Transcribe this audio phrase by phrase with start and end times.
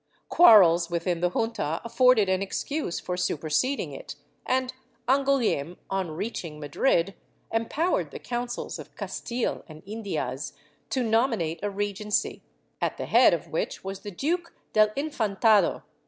[0.29, 4.15] Quarrels within the Junta afforded an excuse for superseding it,
[4.47, 4.73] and
[5.07, 7.13] Angouleme, on reaching Madrid,
[7.53, 10.53] empowered the Councils of Castile and Indias
[10.89, 12.41] to nominate a Regency,
[12.81, 15.83] at the head of which was the Duke del Infantado.